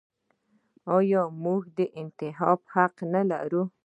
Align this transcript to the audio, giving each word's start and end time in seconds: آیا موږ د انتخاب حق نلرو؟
آیا 0.97 1.21
موږ 1.43 1.61
د 1.77 1.79
انتخاب 2.01 2.59
حق 2.73 2.95
نلرو؟ 3.11 3.63